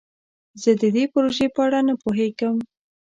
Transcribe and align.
زه 0.61 0.71
د 0.81 0.83
دې 0.95 1.03
پروژې 1.13 1.47
په 1.55 1.61
اړه 1.65 1.79
نه 1.87 1.93
پوهیږم. 2.01 2.55